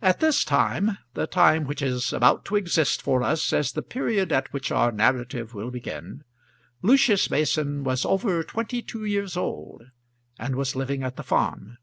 [0.00, 4.32] At this time the time which is about to exist for us as the period
[4.32, 6.24] at which our narrative will begin
[6.80, 9.82] Lucius Mason was over twenty two years old,
[10.38, 11.76] and was living at the farm.